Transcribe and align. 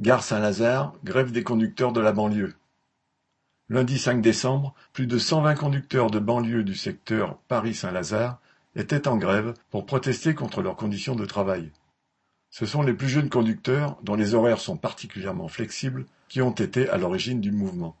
Gare 0.00 0.22
Saint-Lazare, 0.22 0.94
grève 1.02 1.32
des 1.32 1.42
conducteurs 1.42 1.92
de 1.92 2.00
la 2.00 2.12
banlieue. 2.12 2.54
Lundi 3.68 3.98
5 3.98 4.22
décembre, 4.22 4.72
plus 4.92 5.08
de 5.08 5.18
120 5.18 5.56
conducteurs 5.56 6.08
de 6.08 6.20
banlieue 6.20 6.62
du 6.62 6.76
secteur 6.76 7.36
Paris-Saint-Lazare 7.48 8.38
étaient 8.76 9.08
en 9.08 9.16
grève 9.16 9.54
pour 9.70 9.86
protester 9.86 10.36
contre 10.36 10.62
leurs 10.62 10.76
conditions 10.76 11.16
de 11.16 11.26
travail. 11.26 11.72
Ce 12.48 12.64
sont 12.64 12.82
les 12.82 12.94
plus 12.94 13.08
jeunes 13.08 13.28
conducteurs, 13.28 13.98
dont 14.04 14.14
les 14.14 14.34
horaires 14.34 14.60
sont 14.60 14.76
particulièrement 14.76 15.48
flexibles, 15.48 16.06
qui 16.28 16.42
ont 16.42 16.52
été 16.52 16.88
à 16.88 16.96
l'origine 16.96 17.40
du 17.40 17.50
mouvement. 17.50 17.96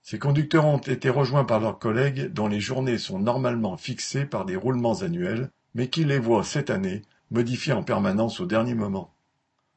Ces 0.00 0.18
conducteurs 0.18 0.64
ont 0.64 0.78
été 0.78 1.10
rejoints 1.10 1.44
par 1.44 1.60
leurs 1.60 1.78
collègues 1.78 2.32
dont 2.32 2.48
les 2.48 2.60
journées 2.60 2.96
sont 2.96 3.18
normalement 3.18 3.76
fixées 3.76 4.24
par 4.24 4.46
des 4.46 4.56
roulements 4.56 5.02
annuels, 5.02 5.50
mais 5.74 5.88
qui 5.90 6.04
les 6.06 6.18
voient 6.18 6.44
cette 6.44 6.70
année 6.70 7.02
modifiés 7.30 7.74
en 7.74 7.82
permanence 7.82 8.40
au 8.40 8.46
dernier 8.46 8.74
moment. 8.74 9.12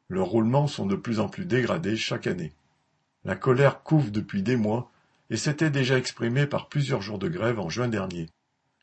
Leurs 0.09 0.27
roulements 0.27 0.67
sont 0.67 0.87
de 0.87 0.95
plus 0.95 1.19
en 1.19 1.29
plus 1.29 1.45
dégradés 1.45 1.95
chaque 1.95 2.25
année. 2.25 2.51
La 3.25 3.35
colère 3.35 3.83
couve 3.83 4.11
depuis 4.11 4.41
des 4.41 4.55
mois 4.55 4.89
et 5.29 5.37
s'était 5.37 5.69
déjà 5.69 5.97
exprimée 5.97 6.47
par 6.47 6.67
plusieurs 6.67 7.01
jours 7.01 7.19
de 7.19 7.27
grève 7.27 7.59
en 7.59 7.69
juin 7.69 7.87
dernier. 7.87 8.27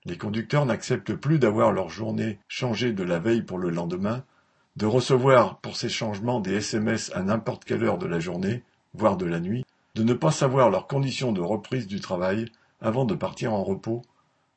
Les 0.05 0.17
conducteurs 0.17 0.67
n'acceptent 0.67 1.15
plus 1.15 1.41
d'avoir 1.41 1.73
leur 1.73 1.89
journée 1.89 2.39
changée 2.47 2.93
de 2.93 3.03
la 3.03 3.19
veille 3.19 3.43
pour 3.43 3.59
le 3.59 3.71
lendemain, 3.71 4.25
de 4.77 4.87
recevoir 4.87 5.59
pour 5.59 5.77
ces 5.77 5.89
changements 5.89 6.39
des 6.39 6.55
SMS 6.55 7.11
à 7.13 7.23
n'importe 7.23 7.65
quelle 7.65 7.83
heure 7.83 7.99
de 7.99 8.07
la 8.07 8.21
journée, 8.21 8.63
voire 8.95 9.17
de 9.17 9.27
la 9.27 9.41
nuit, 9.41 9.65
de 9.97 10.05
ne 10.05 10.15
pas 10.15 10.31
savoir 10.31 10.71
leurs 10.71 10.87
conditions 10.87 11.33
de 11.33 11.41
reprise 11.41 11.89
du 11.89 11.99
travail 11.99 12.47
avant 12.81 13.05
de 13.05 13.17
partir 13.17 13.53
en 13.53 13.65
repos, 13.65 14.03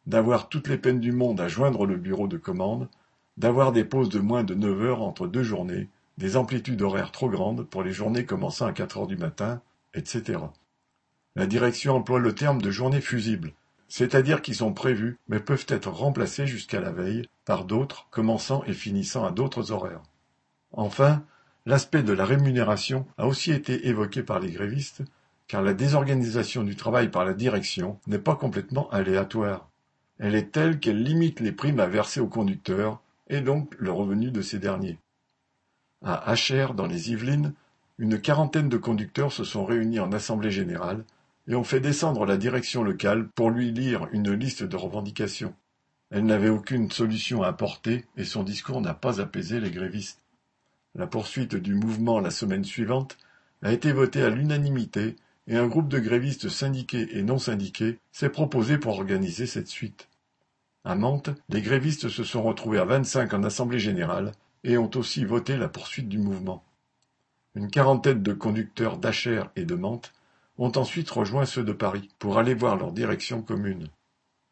d'avoir 0.05 0.49
toutes 0.49 0.67
les 0.67 0.77
peines 0.77 0.99
du 0.99 1.13
monde 1.13 1.41
à 1.41 1.47
joindre 1.47 1.87
le 1.87 1.95
bureau 1.95 2.27
de 2.27 2.37
commande, 2.37 2.89
d'avoir 3.37 3.71
des 3.71 3.85
pauses 3.85 4.09
de 4.09 4.19
moins 4.19 4.43
de 4.43 4.53
neuf 4.53 4.81
heures 4.81 5.01
entre 5.01 5.25
deux 5.25 5.43
journées, 5.43 5.87
des 6.19 6.35
amplitudes 6.35 6.81
horaires 6.81 7.13
trop 7.13 7.29
grandes 7.29 7.63
pour 7.63 7.81
les 7.81 7.93
journées 7.93 8.25
commençant 8.25 8.65
à 8.65 8.73
quatre 8.73 8.97
heures 8.97 9.07
du 9.07 9.15
matin, 9.15 9.61
etc. 9.93 10.39
La 11.37 11.47
direction 11.47 11.95
emploie 11.95 12.19
le 12.19 12.35
terme 12.35 12.61
de 12.61 12.71
journées 12.71 12.99
fusibles, 12.99 13.53
c'est-à-dire 13.87 14.41
qui 14.41 14.53
sont 14.53 14.73
prévues 14.73 15.17
mais 15.29 15.39
peuvent 15.39 15.65
être 15.69 15.89
remplacées 15.89 16.45
jusqu'à 16.45 16.81
la 16.81 16.91
veille 16.91 17.25
par 17.45 17.63
d'autres 17.63 18.07
commençant 18.11 18.65
et 18.65 18.73
finissant 18.73 19.25
à 19.25 19.31
d'autres 19.31 19.71
horaires. 19.71 20.03
Enfin, 20.73 21.23
l'aspect 21.65 22.03
de 22.03 22.11
la 22.11 22.25
rémunération 22.25 23.07
a 23.17 23.25
aussi 23.25 23.53
été 23.53 23.87
évoqué 23.87 24.21
par 24.21 24.41
les 24.41 24.51
grévistes, 24.51 25.03
car 25.47 25.61
la 25.61 25.73
désorganisation 25.73 26.63
du 26.63 26.75
travail 26.75 27.09
par 27.09 27.23
la 27.23 27.33
direction 27.33 27.97
n'est 28.07 28.19
pas 28.19 28.35
complètement 28.35 28.89
aléatoire. 28.89 29.69
Elle 30.19 30.35
est 30.35 30.51
telle 30.51 30.81
qu'elle 30.81 31.01
limite 31.01 31.39
les 31.39 31.53
primes 31.53 31.79
à 31.79 31.87
verser 31.87 32.19
aux 32.19 32.27
conducteurs 32.27 33.01
et 33.29 33.39
donc 33.39 33.73
le 33.79 33.91
revenu 33.91 34.31
de 34.31 34.41
ces 34.41 34.59
derniers. 34.59 34.97
À 36.01 36.29
Achères, 36.29 36.73
dans 36.73 36.87
les 36.87 37.11
Yvelines, 37.11 37.53
une 37.97 38.21
quarantaine 38.21 38.69
de 38.69 38.77
conducteurs 38.77 39.33
se 39.33 39.43
sont 39.43 39.65
réunis 39.65 39.99
en 39.99 40.13
assemblée 40.13 40.51
générale 40.51 41.03
et 41.47 41.55
ont 41.55 41.65
fait 41.65 41.81
descendre 41.81 42.25
la 42.25 42.37
direction 42.37 42.83
locale 42.83 43.27
pour 43.27 43.49
lui 43.49 43.71
lire 43.71 44.07
une 44.13 44.31
liste 44.31 44.63
de 44.63 44.75
revendications. 44.77 45.53
Elle 46.09 46.25
n'avait 46.25 46.49
aucune 46.49 46.89
solution 46.89 47.43
à 47.43 47.47
apporter 47.47 48.05
et 48.15 48.23
son 48.23 48.43
discours 48.43 48.79
n'a 48.81 48.93
pas 48.93 49.19
apaisé 49.19 49.59
les 49.59 49.71
grévistes. 49.71 50.23
La 50.95 51.05
poursuite 51.05 51.55
du 51.55 51.75
mouvement 51.75 52.19
la 52.19 52.31
semaine 52.31 52.63
suivante 52.63 53.17
a 53.61 53.73
été 53.73 53.91
votée 53.91 54.23
à 54.23 54.29
l'unanimité 54.29 55.17
et 55.47 55.57
un 55.57 55.67
groupe 55.67 55.89
de 55.89 55.99
grévistes 55.99 56.47
syndiqués 56.47 57.17
et 57.17 57.23
non 57.23 57.37
syndiqués 57.37 57.99
s'est 58.11 58.29
proposé 58.29 58.77
pour 58.77 58.93
organiser 58.93 59.47
cette 59.47 59.67
suite. 59.67 60.07
À 60.85 60.95
Mantes, 60.95 61.29
les 61.49 61.61
grévistes 61.61 62.07
se 62.07 62.23
sont 62.23 62.41
retrouvés 62.41 62.79
à 62.79 62.85
vingt-cinq 62.85 63.33
en 63.33 63.43
assemblée 63.43 63.79
générale 63.79 64.31
et 64.63 64.77
ont 64.77 64.91
aussi 64.95 65.25
voté 65.25 65.57
la 65.57 65.69
poursuite 65.69 66.09
du 66.09 66.17
mouvement. 66.17 66.63
Une 67.55 67.69
quarantaine 67.69 68.21
de 68.21 68.33
conducteurs 68.33 68.97
d'Achères 68.97 69.49
et 69.55 69.65
de 69.65 69.75
Mantes 69.75 70.13
ont 70.57 70.71
ensuite 70.75 71.09
rejoint 71.09 71.45
ceux 71.45 71.63
de 71.63 71.71
Paris 71.71 72.09
pour 72.19 72.37
aller 72.37 72.53
voir 72.53 72.75
leur 72.75 72.91
direction 72.91 73.41
commune. 73.41 73.87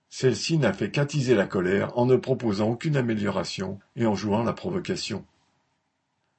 Celle-ci 0.10 0.58
n'a 0.58 0.74
fait 0.74 0.90
qu'attiser 0.90 1.36
la 1.36 1.46
colère 1.46 1.98
en 1.98 2.06
ne 2.06 2.16
proposant 2.16 2.70
aucune 2.70 2.96
amélioration 2.96 3.80
et 3.96 4.06
en 4.06 4.16
jouant 4.16 4.44
la 4.44 4.54
provocation. 4.54 5.26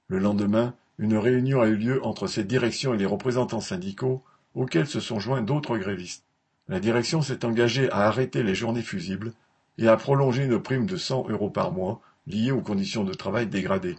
Le 0.09 0.19
lendemain, 0.19 0.75
une 0.99 1.17
réunion 1.17 1.61
a 1.61 1.69
eu 1.69 1.77
lieu 1.77 2.05
entre 2.05 2.27
ces 2.27 2.45
directions 2.45 2.95
et 2.95 2.99
les 2.99 3.07
représentants 3.07 3.61
syndicaux, 3.61 4.23
auxquels 4.55 4.87
se 4.87 5.01
sont 5.01 5.21
joints 5.21 5.43
d'autres 5.43 5.77
grévistes. 5.77 6.25
La 6.67 6.81
direction 6.81 7.23
s'est 7.23 7.45
engagée 7.45 7.91
à 7.91 8.09
arrêter 8.09 8.43
les 8.43 8.55
journées 8.55 8.83
fusibles 8.83 9.33
et 9.77 9.87
à 9.87 9.97
prolonger 9.97 10.45
une 10.45 10.61
prime 10.61 10.87
de 10.87 10.97
cent 10.97 11.29
euros 11.29 11.51
par 11.51 11.73
mois 11.73 12.01
liée 12.29 12.53
aux 12.53 12.61
conditions 12.61 13.05
de 13.05 13.15
travail 13.15 13.47
dégradées. 13.47 13.97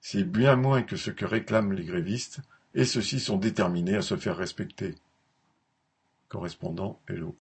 C'est 0.00 0.24
bien 0.24 0.54
moins 0.54 0.82
que 0.82 0.96
ce 0.96 1.10
que 1.10 1.24
réclament 1.24 1.72
les 1.72 1.84
grévistes, 1.84 2.40
et 2.74 2.84
ceux-ci 2.84 3.18
sont 3.18 3.38
déterminés 3.38 3.96
à 3.96 4.02
se 4.02 4.16
faire 4.16 4.36
respecter. 4.36 4.94
Correspondant 6.28 7.00
Hello. 7.08 7.34